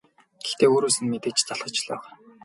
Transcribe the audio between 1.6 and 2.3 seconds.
л байгаа.